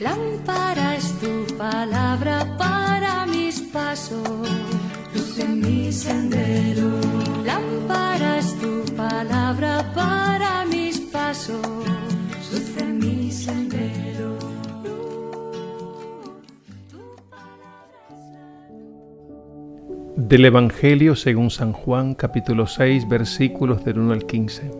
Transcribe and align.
Lámpara 0.00 0.96
es 0.96 1.12
tu 1.18 1.56
palabra 1.58 2.56
para 2.56 3.26
mis 3.26 3.60
pasos, 3.60 4.48
luz 5.14 5.38
en 5.38 5.60
mi 5.60 5.92
sendero. 5.92 6.88
Lámpara 7.44 8.38
es 8.38 8.58
tu 8.58 8.82
palabra 8.96 9.92
para 9.94 10.64
mis 10.64 11.00
pasos, 11.00 11.60
luz 12.50 12.76
en 12.78 12.98
mi 12.98 13.30
sendero. 13.30 14.38
Del 20.16 20.46
Evangelio 20.46 21.14
según 21.14 21.50
San 21.50 21.74
Juan 21.74 22.14
capítulo 22.14 22.66
6 22.66 23.06
versículos 23.06 23.84
del 23.84 23.98
1 23.98 24.14
al 24.14 24.24
15. 24.24 24.79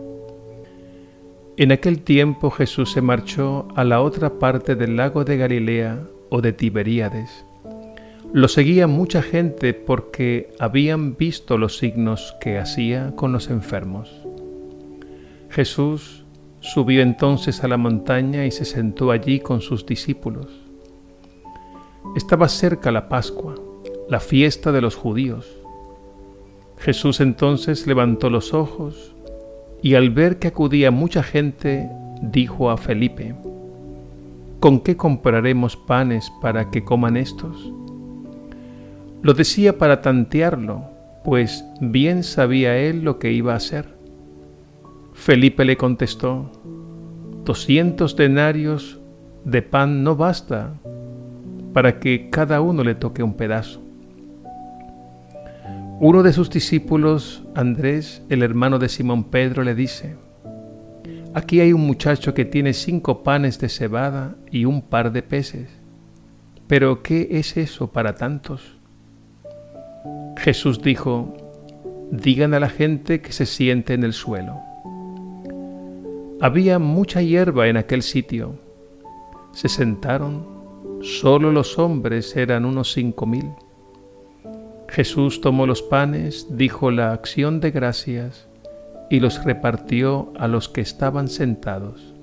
En 1.57 1.71
aquel 1.71 2.01
tiempo 2.01 2.49
Jesús 2.49 2.91
se 2.91 3.01
marchó 3.01 3.67
a 3.75 3.83
la 3.83 4.01
otra 4.01 4.39
parte 4.39 4.75
del 4.75 4.95
lago 4.95 5.25
de 5.25 5.37
Galilea 5.37 5.99
o 6.29 6.41
de 6.41 6.53
Tiberíades. 6.53 7.45
Lo 8.33 8.47
seguía 8.47 8.87
mucha 8.87 9.21
gente 9.21 9.73
porque 9.73 10.53
habían 10.59 11.17
visto 11.17 11.57
los 11.57 11.77
signos 11.77 12.35
que 12.39 12.57
hacía 12.57 13.13
con 13.15 13.31
los 13.33 13.49
enfermos. 13.49 14.09
Jesús 15.49 16.25
subió 16.61 17.01
entonces 17.01 17.63
a 17.63 17.67
la 17.67 17.77
montaña 17.77 18.45
y 18.45 18.51
se 18.51 18.65
sentó 18.65 19.11
allí 19.11 19.39
con 19.39 19.61
sus 19.61 19.85
discípulos. 19.85 20.47
Estaba 22.15 22.47
cerca 22.47 22.91
la 22.91 23.09
Pascua 23.09 23.55
la 24.11 24.19
fiesta 24.19 24.73
de 24.73 24.81
los 24.81 24.97
judíos. 24.97 25.47
Jesús 26.77 27.21
entonces 27.21 27.87
levantó 27.87 28.29
los 28.29 28.53
ojos 28.53 29.15
y 29.81 29.95
al 29.95 30.09
ver 30.11 30.39
que 30.39 30.47
acudía 30.47 30.91
mucha 30.91 31.23
gente, 31.23 31.89
dijo 32.21 32.69
a 32.69 32.77
Felipe, 32.77 33.35
¿con 34.59 34.79
qué 34.79 34.95
compraremos 34.95 35.75
panes 35.75 36.31
para 36.41 36.69
que 36.69 36.83
coman 36.83 37.17
estos? 37.17 37.71
Lo 39.23 39.33
decía 39.33 39.77
para 39.77 40.01
tantearlo, 40.01 40.83
pues 41.23 41.65
bien 41.79 42.23
sabía 42.23 42.77
él 42.77 43.03
lo 43.03 43.19
que 43.19 43.31
iba 43.31 43.53
a 43.53 43.57
hacer. 43.57 43.95
Felipe 45.13 45.65
le 45.65 45.77
contestó, 45.77 46.51
doscientos 47.43 48.15
denarios 48.15 48.99
de 49.45 49.61
pan 49.61 50.03
no 50.03 50.15
basta 50.15 50.73
para 51.73 51.99
que 51.99 52.29
cada 52.29 52.61
uno 52.61 52.83
le 52.83 52.95
toque 52.95 53.23
un 53.23 53.35
pedazo. 53.35 53.81
Uno 56.03 56.23
de 56.23 56.33
sus 56.33 56.49
discípulos, 56.49 57.43
Andrés, 57.53 58.23
el 58.29 58.41
hermano 58.41 58.79
de 58.79 58.89
Simón 58.89 59.25
Pedro, 59.25 59.63
le 59.63 59.75
dice, 59.75 60.15
Aquí 61.35 61.59
hay 61.59 61.73
un 61.73 61.81
muchacho 61.81 62.33
que 62.33 62.43
tiene 62.43 62.73
cinco 62.73 63.21
panes 63.21 63.59
de 63.59 63.69
cebada 63.69 64.35
y 64.49 64.65
un 64.65 64.81
par 64.81 65.11
de 65.11 65.21
peces. 65.21 65.69
Pero 66.65 67.03
¿qué 67.03 67.27
es 67.29 67.55
eso 67.55 67.91
para 67.91 68.15
tantos? 68.15 68.79
Jesús 70.37 70.81
dijo, 70.81 71.37
Digan 72.09 72.55
a 72.55 72.59
la 72.59 72.69
gente 72.69 73.21
que 73.21 73.31
se 73.31 73.45
siente 73.45 73.93
en 73.93 74.03
el 74.03 74.13
suelo. 74.13 74.59
Había 76.41 76.79
mucha 76.79 77.21
hierba 77.21 77.67
en 77.67 77.77
aquel 77.77 78.01
sitio. 78.01 78.55
Se 79.53 79.69
sentaron, 79.69 80.47
solo 81.03 81.51
los 81.51 81.77
hombres 81.77 82.35
eran 82.35 82.65
unos 82.65 82.91
cinco 82.91 83.27
mil. 83.27 83.51
Jesús 84.91 85.39
tomó 85.39 85.65
los 85.67 85.81
panes, 85.81 86.47
dijo 86.49 86.91
la 86.91 87.13
acción 87.13 87.61
de 87.61 87.71
gracias 87.71 88.49
y 89.09 89.21
los 89.21 89.41
repartió 89.45 90.33
a 90.37 90.49
los 90.49 90.67
que 90.67 90.81
estaban 90.81 91.29
sentados. 91.29 92.13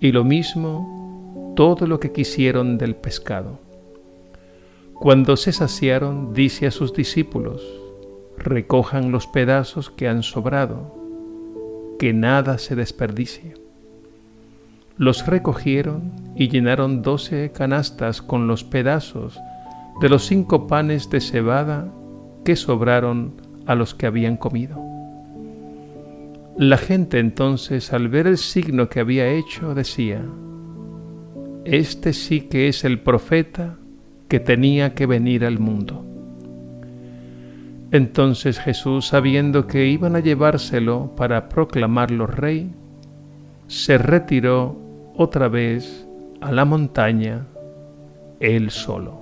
Y 0.00 0.10
lo 0.10 0.24
mismo 0.24 1.54
todo 1.54 1.86
lo 1.86 2.00
que 2.00 2.10
quisieron 2.10 2.78
del 2.78 2.96
pescado. 2.96 3.60
Cuando 4.94 5.36
se 5.36 5.52
saciaron, 5.52 6.34
dice 6.34 6.66
a 6.66 6.72
sus 6.72 6.94
discípulos, 6.94 7.62
recojan 8.36 9.12
los 9.12 9.28
pedazos 9.28 9.88
que 9.88 10.08
han 10.08 10.24
sobrado, 10.24 10.96
que 11.96 12.12
nada 12.12 12.58
se 12.58 12.74
desperdicie. 12.74 13.54
Los 14.96 15.28
recogieron 15.28 16.10
y 16.34 16.48
llenaron 16.48 17.02
doce 17.02 17.52
canastas 17.52 18.20
con 18.20 18.48
los 18.48 18.64
pedazos 18.64 19.38
de 20.00 20.08
los 20.08 20.26
cinco 20.26 20.66
panes 20.66 21.10
de 21.10 21.20
cebada 21.20 21.92
que 22.44 22.56
sobraron 22.56 23.34
a 23.66 23.74
los 23.74 23.94
que 23.94 24.06
habían 24.06 24.36
comido. 24.36 24.80
La 26.56 26.76
gente 26.76 27.18
entonces, 27.18 27.92
al 27.92 28.08
ver 28.08 28.26
el 28.26 28.36
signo 28.38 28.88
que 28.88 29.00
había 29.00 29.28
hecho, 29.28 29.74
decía, 29.74 30.22
Este 31.64 32.12
sí 32.12 32.42
que 32.42 32.68
es 32.68 32.84
el 32.84 33.00
profeta 33.00 33.76
que 34.28 34.40
tenía 34.40 34.94
que 34.94 35.06
venir 35.06 35.44
al 35.44 35.58
mundo. 35.58 36.04
Entonces 37.90 38.58
Jesús, 38.58 39.08
sabiendo 39.08 39.66
que 39.66 39.86
iban 39.86 40.16
a 40.16 40.20
llevárselo 40.20 41.14
para 41.14 41.48
proclamarlo 41.48 42.26
rey, 42.26 42.72
se 43.66 43.98
retiró 43.98 44.78
otra 45.16 45.48
vez 45.48 46.06
a 46.40 46.52
la 46.52 46.64
montaña 46.64 47.46
él 48.40 48.70
solo. 48.70 49.21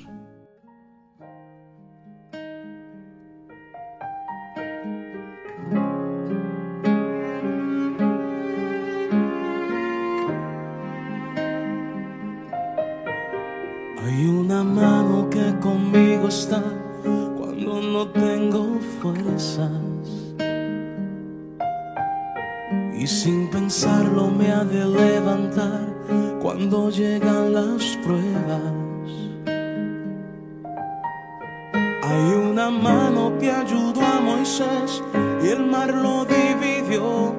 Una 32.33 32.69
mano 32.69 33.37
que 33.39 33.49
ayudó 33.49 34.01
a 34.01 34.19
Moisés 34.21 35.03
y 35.43 35.47
el 35.47 35.65
mar 35.65 35.91
lo 35.93 36.25
dividió 36.25 37.33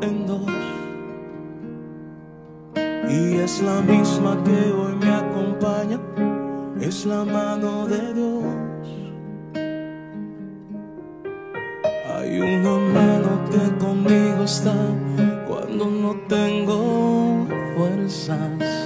en 0.00 0.26
dos. 0.26 0.40
Y 3.08 3.36
es 3.36 3.60
la 3.60 3.82
misma 3.82 4.42
que 4.44 4.72
hoy 4.72 4.94
me 4.96 5.10
acompaña, 5.12 6.00
es 6.80 7.04
la 7.06 7.24
mano 7.24 7.86
de 7.86 8.14
Dios. 8.14 8.44
Hay 12.14 12.40
una 12.40 12.78
mano 12.94 13.30
que 13.50 13.84
conmigo 13.84 14.44
está 14.44 14.74
cuando 15.46 15.86
no 15.86 16.16
tengo 16.28 17.46
fuerzas. 17.76 18.85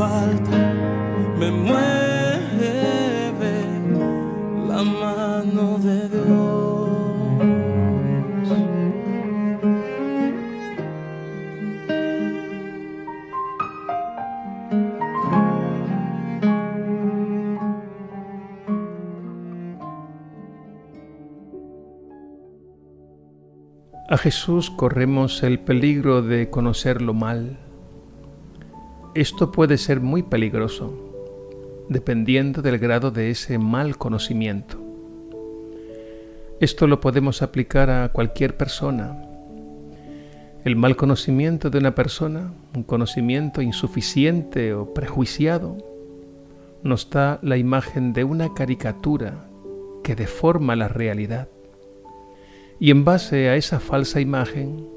falta 0.00 0.56
me 1.38 1.50
la 4.68 4.82
mano 4.82 5.78
de 5.78 6.08
Dios. 6.08 6.48
A 24.08 24.16
Jesús 24.16 24.70
corremos 24.70 25.42
el 25.42 25.60
peligro 25.60 26.22
de 26.22 26.48
conocerlo 26.48 27.12
mal 27.12 27.69
esto 29.14 29.50
puede 29.50 29.76
ser 29.76 30.00
muy 30.00 30.22
peligroso, 30.22 30.94
dependiendo 31.88 32.62
del 32.62 32.78
grado 32.78 33.10
de 33.10 33.30
ese 33.30 33.58
mal 33.58 33.98
conocimiento. 33.98 34.78
Esto 36.60 36.86
lo 36.86 37.00
podemos 37.00 37.42
aplicar 37.42 37.90
a 37.90 38.10
cualquier 38.10 38.56
persona. 38.56 39.20
El 40.64 40.76
mal 40.76 40.94
conocimiento 40.94 41.70
de 41.70 41.78
una 41.78 41.94
persona, 41.94 42.52
un 42.74 42.82
conocimiento 42.84 43.62
insuficiente 43.62 44.74
o 44.74 44.94
prejuiciado, 44.94 45.76
nos 46.82 47.10
da 47.10 47.40
la 47.42 47.56
imagen 47.56 48.12
de 48.12 48.24
una 48.24 48.54
caricatura 48.54 49.46
que 50.04 50.14
deforma 50.14 50.76
la 50.76 50.88
realidad 50.88 51.48
y 52.80 52.90
en 52.90 53.04
base 53.04 53.50
a 53.50 53.56
esa 53.56 53.78
falsa 53.78 54.20
imagen 54.20 54.88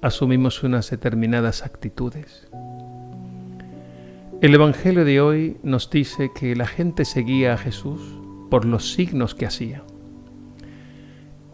asumimos 0.00 0.62
unas 0.62 0.88
determinadas 0.88 1.64
actitudes. 1.64 2.46
El 4.40 4.54
Evangelio 4.54 5.04
de 5.04 5.20
hoy 5.20 5.56
nos 5.62 5.88
dice 5.88 6.30
que 6.34 6.54
la 6.54 6.66
gente 6.66 7.04
seguía 7.04 7.54
a 7.54 7.56
Jesús 7.56 8.00
por 8.50 8.64
los 8.64 8.92
signos 8.92 9.34
que 9.34 9.46
hacía. 9.46 9.82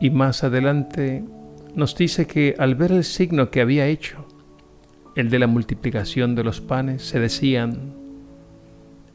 Y 0.00 0.10
más 0.10 0.42
adelante 0.42 1.22
nos 1.74 1.96
dice 1.96 2.26
que 2.26 2.56
al 2.58 2.74
ver 2.74 2.90
el 2.92 3.04
signo 3.04 3.50
que 3.50 3.60
había 3.60 3.86
hecho, 3.86 4.26
el 5.14 5.30
de 5.30 5.38
la 5.38 5.46
multiplicación 5.46 6.34
de 6.34 6.42
los 6.42 6.60
panes, 6.60 7.02
se 7.02 7.20
decían, 7.20 7.94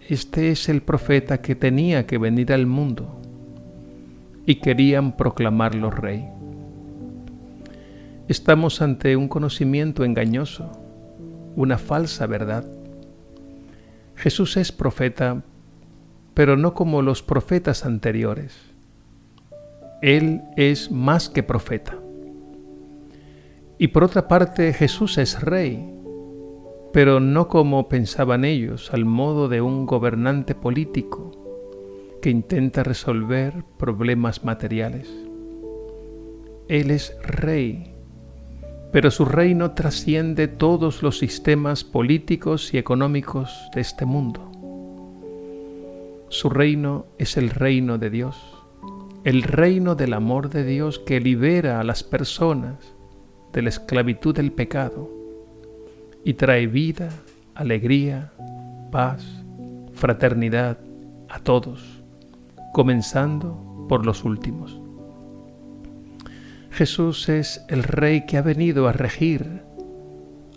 este 0.08 0.52
es 0.52 0.70
el 0.70 0.82
profeta 0.82 1.42
que 1.42 1.56
tenía 1.56 2.06
que 2.06 2.18
venir 2.18 2.54
al 2.54 2.68
mundo, 2.68 3.20
y 4.46 4.56
querían 4.56 5.18
proclamarlo 5.18 5.90
rey. 5.90 6.26
Estamos 8.28 8.82
ante 8.82 9.16
un 9.16 9.28
conocimiento 9.28 10.04
engañoso, 10.06 10.72
una 11.56 11.78
falsa 11.78 12.28
verdad. 12.28 12.66
Jesús 14.16 14.58
es 14.58 14.72
profeta, 14.72 15.44
pero 16.34 16.58
no 16.58 16.74
como 16.74 17.02
los 17.02 17.24
profetas 17.24 17.86
anteriores. 17.86 18.58
Él 20.02 20.42
es 20.58 20.92
más 20.92 21.30
que 21.30 21.44
profeta. 21.44 21.98
Y 23.78 23.90
por 23.90 24.04
otra 24.04 24.28
parte, 24.28 24.74
Jesús 24.74 25.18
es 25.18 25.42
rey, 25.42 25.92
pero 26.94 27.20
no 27.20 27.48
como 27.48 27.90
pensaban 27.90 28.46
ellos, 28.46 28.94
al 28.94 29.06
modo 29.06 29.50
de 29.50 29.62
un 29.62 29.86
gobernante 29.86 30.56
político 30.56 31.32
que 32.22 32.30
intenta 32.30 32.84
resolver 32.84 33.66
problemas 33.78 34.46
materiales. 34.46 35.10
Él 36.68 36.92
es 36.92 37.18
rey 37.22 37.95
pero 38.92 39.12
su 39.12 39.26
reino 39.26 39.72
trasciende 39.72 40.48
todos 40.48 41.04
los 41.04 41.18
sistemas 41.20 41.84
políticos 41.84 42.74
y 42.74 42.78
económicos 42.78 43.70
de 43.74 43.82
este 43.82 44.06
mundo. 44.06 44.52
Su 46.30 46.50
reino 46.50 47.06
es 47.18 47.38
el 47.38 47.50
reino 47.50 47.98
de 47.98 48.10
Dios, 48.10 48.38
el 49.24 49.44
reino 49.44 49.96
del 49.96 50.14
amor 50.14 50.50
de 50.50 50.64
Dios 50.64 51.00
que 51.00 51.20
libera 51.20 51.80
a 51.80 51.84
las 51.84 52.04
personas 52.04 52.76
de 53.54 53.62
la 53.62 53.70
esclavitud 53.70 54.36
del 54.36 54.52
pecado 54.52 55.10
y 56.24 56.34
trae 56.34 56.68
vida, 56.68 57.10
alegría, 57.54 58.34
paz, 58.92 59.26
fraternidad 59.94 60.78
a 61.30 61.40
todos, 61.40 62.04
comenzando 62.74 63.86
por 63.88 64.06
los 64.06 64.24
últimos. 64.24 64.85
Jesús 66.76 67.30
es 67.30 67.66
el 67.70 67.84
Rey 67.84 68.26
que 68.26 68.38
ha 68.38 68.42
venido 68.42 68.90
a 68.90 68.92
regir, 68.92 69.62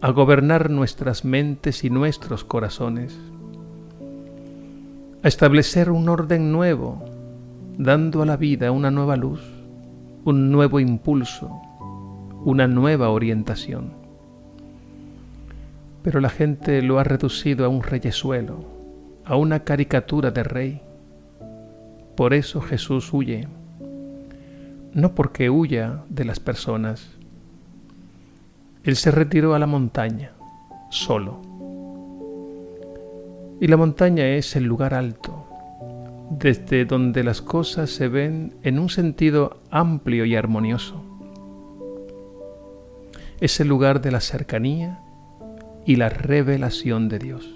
a 0.00 0.10
gobernar 0.10 0.68
nuestras 0.68 1.24
mentes 1.24 1.84
y 1.84 1.90
nuestros 1.90 2.42
corazones, 2.42 3.16
a 5.22 5.28
establecer 5.28 5.92
un 5.92 6.08
orden 6.08 6.50
nuevo, 6.50 7.04
dando 7.76 8.20
a 8.22 8.26
la 8.26 8.36
vida 8.36 8.72
una 8.72 8.90
nueva 8.90 9.14
luz, 9.14 9.40
un 10.24 10.50
nuevo 10.50 10.80
impulso, 10.80 11.52
una 12.44 12.66
nueva 12.66 13.10
orientación. 13.10 13.92
Pero 16.02 16.20
la 16.20 16.30
gente 16.30 16.82
lo 16.82 16.98
ha 16.98 17.04
reducido 17.04 17.64
a 17.64 17.68
un 17.68 17.84
reyesuelo, 17.84 18.64
a 19.24 19.36
una 19.36 19.60
caricatura 19.60 20.32
de 20.32 20.42
rey. 20.42 20.82
Por 22.16 22.34
eso 22.34 22.60
Jesús 22.60 23.12
huye 23.12 23.46
no 24.98 25.14
porque 25.14 25.48
huya 25.48 26.02
de 26.08 26.24
las 26.24 26.40
personas. 26.40 27.08
Él 28.82 28.96
se 28.96 29.12
retiró 29.12 29.54
a 29.54 29.60
la 29.60 29.66
montaña, 29.66 30.32
solo. 30.90 31.40
Y 33.60 33.68
la 33.68 33.76
montaña 33.76 34.26
es 34.26 34.56
el 34.56 34.64
lugar 34.64 34.94
alto, 34.94 35.46
desde 36.30 36.84
donde 36.84 37.22
las 37.22 37.40
cosas 37.40 37.90
se 37.90 38.08
ven 38.08 38.54
en 38.64 38.80
un 38.80 38.88
sentido 38.88 39.60
amplio 39.70 40.24
y 40.24 40.34
armonioso. 40.34 41.00
Es 43.40 43.60
el 43.60 43.68
lugar 43.68 44.00
de 44.00 44.10
la 44.10 44.20
cercanía 44.20 44.98
y 45.86 45.94
la 45.94 46.08
revelación 46.08 47.08
de 47.08 47.20
Dios. 47.20 47.48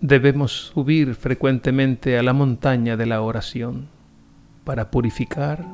Debemos 0.00 0.70
subir 0.72 1.14
frecuentemente 1.14 2.18
a 2.18 2.22
la 2.22 2.32
montaña 2.32 2.96
de 2.96 3.04
la 3.04 3.20
oración 3.20 3.99
para 4.64 4.90
purificar, 4.90 5.64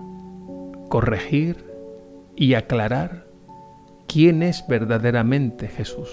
corregir 0.88 1.64
y 2.36 2.54
aclarar 2.54 3.26
quién 4.06 4.42
es 4.42 4.64
verdaderamente 4.68 5.68
Jesús. 5.68 6.08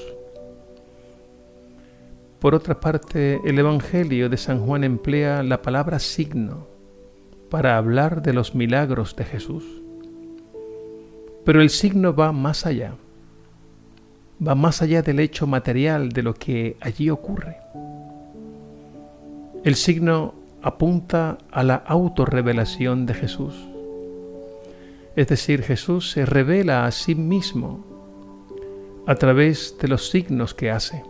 Por 2.40 2.56
otra 2.56 2.80
parte, 2.80 3.40
el 3.46 3.58
Evangelio 3.58 4.30
de 4.30 4.36
San 4.38 4.66
Juan 4.66 4.84
emplea 4.84 5.44
la 5.44 5.62
palabra 5.62 6.00
signo 6.00 6.68
para 7.50 7.78
hablar 7.78 8.21
de 8.21 8.33
los 8.33 8.54
milagros 8.56 9.16
de 9.16 9.24
Jesús. 9.24 9.64
Pero 11.45 11.62
el 11.62 11.69
signo 11.69 12.14
va 12.14 12.31
más 12.31 12.66
allá, 12.66 12.95
va 14.45 14.56
más 14.56 14.81
allá 14.81 15.02
del 15.02 15.19
hecho 15.19 15.47
material 15.47 16.09
de 16.09 16.24
lo 16.24 16.33
que 16.33 16.76
allí 16.81 17.09
ocurre. 17.09 17.57
El 19.64 19.76
signo 19.76 20.43
apunta 20.64 21.38
a 21.52 21.62
la 21.64 21.76
autorrevelación 21.76 23.06
de 23.06 23.14
Jesús. 23.14 23.54
Es 25.16 25.28
decir, 25.28 25.62
Jesús 25.62 26.12
se 26.12 26.26
revela 26.26 26.86
a 26.86 26.92
sí 26.92 27.14
mismo 27.14 27.86
a 29.06 29.16
través 29.16 29.78
de 29.80 29.90
los 29.90 30.10
signos 30.10 30.54
que 30.54 30.72
hace. 30.72 31.04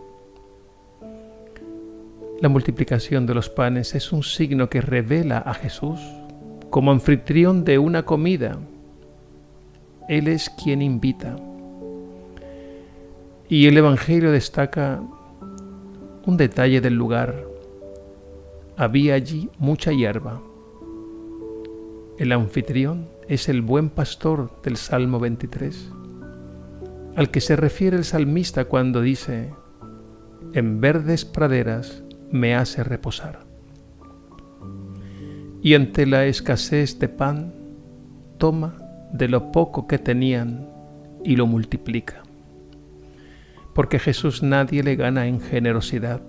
La 2.40 2.48
multiplicación 2.48 3.26
de 3.26 3.34
los 3.34 3.48
panes 3.48 3.94
es 3.94 4.12
un 4.12 4.24
signo 4.24 4.68
que 4.68 4.80
revela 4.80 5.38
a 5.38 5.54
Jesús 5.54 6.00
como 6.68 6.90
anfitrión 6.90 7.64
de 7.64 7.78
una 7.78 8.02
comida. 8.02 8.58
Él 10.08 10.26
es 10.26 10.50
quien 10.50 10.82
invita. 10.82 11.36
Y 13.48 13.66
el 13.68 13.78
Evangelio 13.78 14.32
destaca 14.32 15.00
un 16.26 16.36
detalle 16.36 16.80
del 16.80 16.94
lugar 16.94 17.53
había 18.76 19.14
allí 19.14 19.50
mucha 19.58 19.92
hierba. 19.92 20.42
El 22.18 22.32
anfitrión 22.32 23.08
es 23.28 23.48
el 23.48 23.62
buen 23.62 23.90
pastor 23.90 24.50
del 24.62 24.76
Salmo 24.76 25.20
23, 25.20 25.92
al 27.16 27.30
que 27.30 27.40
se 27.40 27.56
refiere 27.56 27.96
el 27.96 28.04
salmista 28.04 28.64
cuando 28.64 29.00
dice, 29.00 29.52
en 30.52 30.80
verdes 30.80 31.24
praderas 31.24 32.02
me 32.30 32.54
hace 32.54 32.82
reposar. 32.84 33.40
Y 35.62 35.74
ante 35.74 36.06
la 36.06 36.26
escasez 36.26 36.98
de 36.98 37.08
pan, 37.08 37.54
toma 38.38 38.76
de 39.12 39.28
lo 39.28 39.52
poco 39.52 39.86
que 39.86 39.98
tenían 39.98 40.68
y 41.24 41.36
lo 41.36 41.46
multiplica. 41.46 42.22
Porque 43.72 43.98
Jesús 43.98 44.42
nadie 44.42 44.82
le 44.82 44.96
gana 44.96 45.26
en 45.26 45.40
generosidad 45.40 46.20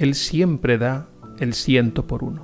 él 0.00 0.14
siempre 0.14 0.78
da 0.78 1.08
el 1.40 1.52
ciento 1.52 2.06
por 2.06 2.24
uno. 2.24 2.42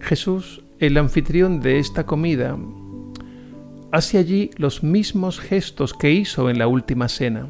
Jesús, 0.00 0.64
el 0.80 0.98
anfitrión 0.98 1.60
de 1.60 1.78
esta 1.78 2.06
comida, 2.06 2.58
hace 3.92 4.18
allí 4.18 4.50
los 4.56 4.82
mismos 4.82 5.38
gestos 5.38 5.94
que 5.94 6.10
hizo 6.10 6.50
en 6.50 6.58
la 6.58 6.66
última 6.66 7.08
cena. 7.08 7.46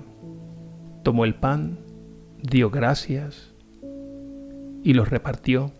Tomó 1.02 1.24
el 1.24 1.34
pan, 1.34 1.78
dio 2.42 2.68
gracias 2.68 3.54
y 4.84 4.92
los 4.92 5.08
repartió 5.08 5.72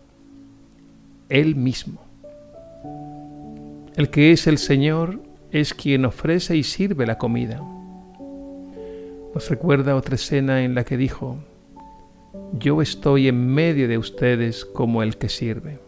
él 1.29 1.55
mismo. 1.55 2.01
El 3.95 4.09
que 4.09 4.31
es 4.31 4.47
el 4.47 4.57
Señor 4.57 5.21
es 5.51 5.75
quien 5.75 6.05
ofrece 6.05 6.55
y 6.55 6.63
sirve 6.63 7.05
la 7.05 7.19
comida. 7.19 7.61
Nos 9.35 9.47
recuerda 9.47 9.95
otra 9.95 10.15
escena 10.15 10.63
en 10.63 10.73
la 10.73 10.83
que 10.83 10.97
dijo, 10.97 11.37
yo 12.53 12.81
estoy 12.81 13.27
en 13.27 13.47
medio 13.47 13.87
de 13.87 13.97
ustedes 13.97 14.65
como 14.65 15.03
el 15.03 15.17
que 15.17 15.29
sirve. 15.29 15.79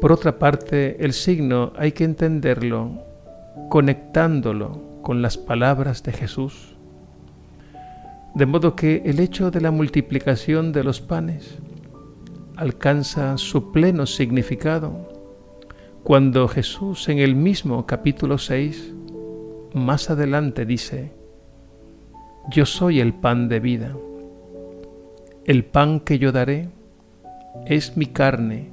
Por 0.00 0.12
otra 0.12 0.38
parte, 0.38 1.04
el 1.04 1.12
signo 1.12 1.72
hay 1.76 1.92
que 1.92 2.04
entenderlo 2.04 3.02
conectándolo 3.70 5.00
con 5.02 5.22
las 5.22 5.38
palabras 5.38 6.02
de 6.02 6.12
Jesús. 6.12 6.76
De 8.34 8.44
modo 8.44 8.76
que 8.76 9.02
el 9.06 9.20
hecho 9.20 9.50
de 9.50 9.60
la 9.60 9.70
multiplicación 9.70 10.72
de 10.72 10.84
los 10.84 11.00
panes 11.00 11.58
alcanza 12.56 13.38
su 13.38 13.72
pleno 13.72 14.06
significado 14.06 15.16
cuando 16.02 16.46
Jesús 16.46 17.08
en 17.08 17.18
el 17.18 17.34
mismo 17.34 17.86
capítulo 17.86 18.38
6, 18.38 18.94
más 19.74 20.08
adelante 20.08 20.64
dice, 20.64 21.12
Yo 22.48 22.64
soy 22.64 23.00
el 23.00 23.12
pan 23.12 23.48
de 23.48 23.58
vida. 23.58 23.96
El 25.44 25.64
pan 25.64 25.98
que 25.98 26.20
yo 26.20 26.30
daré 26.30 26.68
es 27.66 27.96
mi 27.96 28.06
carne 28.06 28.70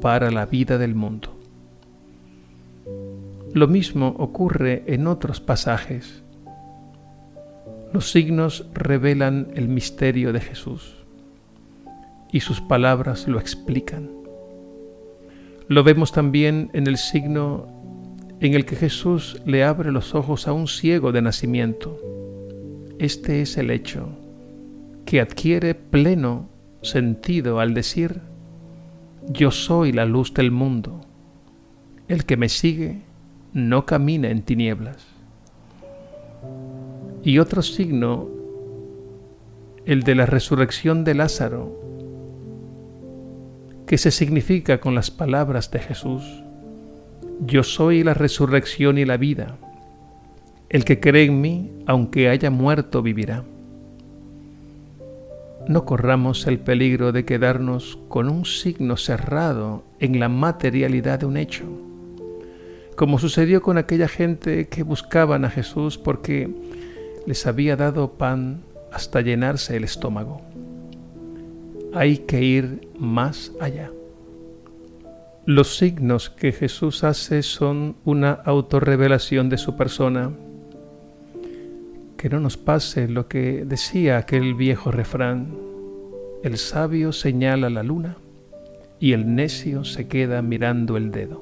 para 0.00 0.32
la 0.32 0.46
vida 0.46 0.78
del 0.78 0.96
mundo. 0.96 1.38
Lo 3.54 3.68
mismo 3.68 4.16
ocurre 4.18 4.82
en 4.88 5.06
otros 5.06 5.40
pasajes. 5.40 6.24
Los 7.92 8.10
signos 8.10 8.66
revelan 8.74 9.52
el 9.54 9.68
misterio 9.68 10.32
de 10.32 10.40
Jesús 10.40 10.96
y 12.32 12.40
sus 12.40 12.60
palabras 12.60 13.28
lo 13.28 13.38
explican. 13.38 14.10
Lo 15.68 15.84
vemos 15.84 16.10
también 16.10 16.68
en 16.72 16.88
el 16.88 16.96
signo 16.96 17.68
en 18.40 18.54
el 18.54 18.64
que 18.64 18.74
Jesús 18.74 19.40
le 19.46 19.62
abre 19.62 19.92
los 19.92 20.16
ojos 20.16 20.48
a 20.48 20.52
un 20.52 20.66
ciego 20.66 21.12
de 21.12 21.22
nacimiento. 21.22 22.17
Este 22.98 23.42
es 23.42 23.56
el 23.56 23.70
hecho 23.70 24.08
que 25.06 25.20
adquiere 25.20 25.74
pleno 25.74 26.48
sentido 26.82 27.60
al 27.60 27.72
decir, 27.72 28.20
yo 29.28 29.52
soy 29.52 29.92
la 29.92 30.04
luz 30.04 30.34
del 30.34 30.50
mundo. 30.50 31.00
El 32.08 32.24
que 32.24 32.36
me 32.36 32.48
sigue 32.48 33.02
no 33.52 33.86
camina 33.86 34.30
en 34.30 34.42
tinieblas. 34.42 35.06
Y 37.22 37.38
otro 37.38 37.62
signo, 37.62 38.28
el 39.86 40.02
de 40.02 40.14
la 40.16 40.26
resurrección 40.26 41.04
de 41.04 41.14
Lázaro, 41.14 41.80
que 43.86 43.96
se 43.96 44.10
significa 44.10 44.80
con 44.80 44.96
las 44.96 45.12
palabras 45.12 45.70
de 45.70 45.78
Jesús, 45.78 46.24
yo 47.46 47.62
soy 47.62 48.02
la 48.02 48.14
resurrección 48.14 48.98
y 48.98 49.04
la 49.04 49.16
vida. 49.16 49.56
El 50.68 50.84
que 50.84 51.00
cree 51.00 51.24
en 51.24 51.40
mí, 51.40 51.70
aunque 51.86 52.28
haya 52.28 52.50
muerto, 52.50 53.02
vivirá 53.02 53.44
no 55.68 55.84
corramos 55.84 56.46
el 56.46 56.58
peligro 56.58 57.12
de 57.12 57.26
quedarnos 57.26 57.98
con 58.08 58.30
un 58.30 58.46
signo 58.46 58.96
cerrado 58.96 59.84
en 60.00 60.18
la 60.18 60.30
materialidad 60.30 61.20
de 61.20 61.26
un 61.26 61.36
hecho, 61.36 61.64
como 62.96 63.18
sucedió 63.18 63.60
con 63.60 63.76
aquella 63.76 64.08
gente 64.08 64.68
que 64.68 64.82
buscaban 64.82 65.44
a 65.44 65.50
Jesús 65.50 65.98
porque 65.98 66.48
les 67.26 67.46
había 67.46 67.76
dado 67.76 68.12
pan 68.12 68.62
hasta 68.90 69.20
llenarse 69.20 69.76
el 69.76 69.84
estómago. 69.84 70.40
Hay 71.92 72.18
que 72.18 72.42
ir 72.42 72.88
más 72.98 73.52
allá. 73.60 73.90
Los 75.44 75.76
signos 75.76 76.30
que 76.30 76.52
Jesús 76.52 77.04
hace 77.04 77.42
son 77.42 77.96
una 78.06 78.32
autorrevelación 78.32 79.50
de 79.50 79.58
su 79.58 79.76
persona 79.76 80.32
que 82.18 82.28
no 82.28 82.40
nos 82.40 82.56
pase 82.56 83.08
lo 83.08 83.28
que 83.28 83.64
decía 83.64 84.18
aquel 84.18 84.54
viejo 84.54 84.90
refrán. 84.90 85.56
El 86.42 86.58
sabio 86.58 87.12
señala 87.12 87.70
la 87.70 87.84
luna 87.84 88.16
y 88.98 89.12
el 89.12 89.36
necio 89.36 89.84
se 89.84 90.08
queda 90.08 90.42
mirando 90.42 90.96
el 90.96 91.12
dedo. 91.12 91.40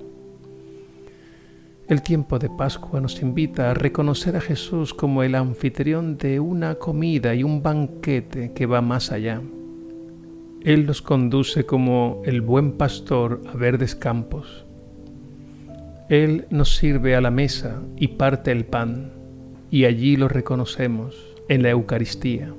El 1.88 2.02
tiempo 2.02 2.38
de 2.38 2.50
Pascua 2.50 3.00
nos 3.00 3.22
invita 3.22 3.70
a 3.70 3.74
reconocer 3.74 4.36
a 4.36 4.40
Jesús 4.40 4.92
como 4.92 5.22
el 5.22 5.34
anfitrión 5.34 6.18
de 6.18 6.40
una 6.40 6.74
comida 6.74 7.34
y 7.34 7.42
un 7.42 7.62
banquete 7.62 8.52
que 8.52 8.66
va 8.66 8.82
más 8.82 9.12
allá. 9.12 9.40
Él 10.62 10.84
nos 10.84 11.00
conduce 11.00 11.64
como 11.64 12.20
el 12.26 12.42
buen 12.42 12.72
pastor 12.72 13.40
a 13.46 13.56
verdes 13.56 13.94
campos. 13.94 14.66
Él 16.10 16.46
nos 16.50 16.76
sirve 16.76 17.16
a 17.16 17.22
la 17.22 17.30
mesa 17.30 17.80
y 17.96 18.08
parte 18.08 18.50
el 18.52 18.66
pan 18.66 19.16
y 19.70 19.84
allí 19.84 20.16
lo 20.16 20.28
reconocemos 20.28 21.16
en 21.48 21.62
la 21.62 21.70
Eucaristía, 21.70 22.52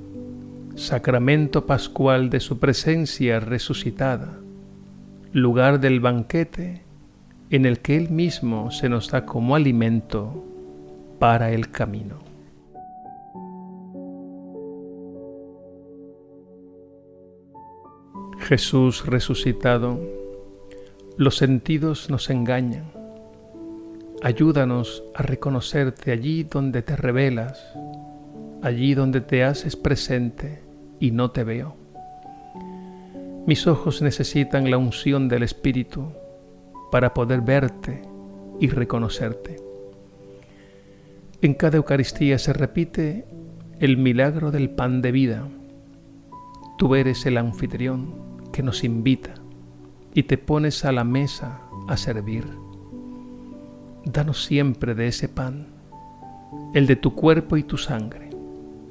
sacramento 0.76 1.66
pascual 1.66 2.30
de 2.30 2.40
su 2.40 2.58
presencia 2.58 3.40
resucitada, 3.40 4.38
lugar 5.32 5.80
del 5.80 6.00
banquete 6.00 6.82
en 7.50 7.66
el 7.66 7.80
que 7.80 7.96
Él 7.96 8.10
mismo 8.10 8.70
se 8.70 8.88
nos 8.88 9.10
da 9.10 9.24
como 9.24 9.54
alimento 9.54 10.44
para 11.18 11.50
el 11.50 11.70
camino. 11.70 12.18
Jesús 18.38 19.04
resucitado, 19.04 20.00
los 21.16 21.36
sentidos 21.36 22.08
nos 22.08 22.30
engañan 22.30 22.97
Ayúdanos 24.20 25.04
a 25.14 25.22
reconocerte 25.22 26.10
allí 26.10 26.42
donde 26.42 26.82
te 26.82 26.96
revelas, 26.96 27.72
allí 28.62 28.94
donde 28.94 29.20
te 29.20 29.44
haces 29.44 29.76
presente 29.76 30.60
y 30.98 31.12
no 31.12 31.30
te 31.30 31.44
veo. 31.44 31.76
Mis 33.46 33.68
ojos 33.68 34.02
necesitan 34.02 34.72
la 34.72 34.76
unción 34.76 35.28
del 35.28 35.44
Espíritu 35.44 36.08
para 36.90 37.14
poder 37.14 37.42
verte 37.42 38.02
y 38.58 38.66
reconocerte. 38.66 39.62
En 41.40 41.54
cada 41.54 41.76
Eucaristía 41.76 42.40
se 42.40 42.52
repite 42.52 43.24
el 43.78 43.98
milagro 43.98 44.50
del 44.50 44.68
pan 44.68 45.00
de 45.00 45.12
vida. 45.12 45.48
Tú 46.76 46.96
eres 46.96 47.24
el 47.24 47.38
anfitrión 47.38 48.14
que 48.52 48.64
nos 48.64 48.82
invita 48.82 49.34
y 50.12 50.24
te 50.24 50.38
pones 50.38 50.84
a 50.84 50.90
la 50.90 51.04
mesa 51.04 51.60
a 51.86 51.96
servir 51.96 52.67
danos 54.12 54.44
siempre 54.44 54.94
de 54.94 55.08
ese 55.08 55.28
pan, 55.28 55.66
el 56.74 56.86
de 56.86 56.96
tu 56.96 57.14
cuerpo 57.14 57.56
y 57.56 57.62
tu 57.62 57.76
sangre. 57.76 58.30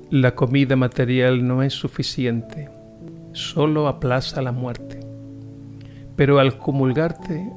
La 0.09 0.35
comida 0.35 0.75
material 0.75 1.45
no 1.45 1.63
es 1.63 1.73
suficiente, 1.73 2.69
solo 3.33 3.87
aplaza 3.87 4.41
la 4.41 4.51
muerte. 4.51 4.99
Pero 6.15 6.39
al 6.39 6.57
comulgarte 6.57 7.51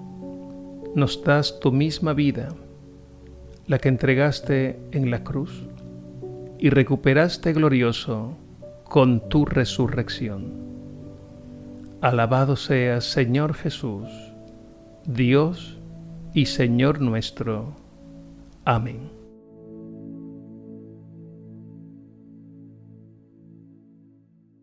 nos 0.94 1.22
das 1.22 1.60
tu 1.60 1.70
misma 1.70 2.12
vida, 2.12 2.48
la 3.66 3.78
que 3.78 3.88
entregaste 3.88 4.80
en 4.90 5.10
la 5.10 5.22
cruz, 5.22 5.62
y 6.58 6.68
recuperaste 6.70 7.52
glorioso 7.52 8.36
con 8.84 9.28
tu 9.28 9.46
resurrección. 9.46 10.52
Alabado 12.02 12.56
seas, 12.56 13.04
Señor 13.04 13.54
Jesús, 13.54 14.08
Dios 15.06 15.79
y 16.34 16.46
Señor 16.46 17.00
nuestro. 17.00 17.74
Amén. 18.64 19.19